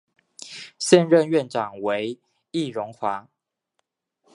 [0.79, 2.17] 现任院长为
[2.49, 3.29] 易荣华。